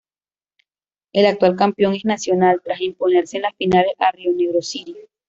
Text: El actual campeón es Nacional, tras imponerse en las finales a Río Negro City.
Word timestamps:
El 1.13 1.27
actual 1.27 1.55
campeón 1.55 1.93
es 1.93 2.05
Nacional, 2.05 2.59
tras 2.65 2.81
imponerse 2.81 3.37
en 3.37 3.43
las 3.43 3.55
finales 3.55 3.93
a 3.99 4.11
Río 4.11 4.33
Negro 4.33 4.63
City. 4.63 4.95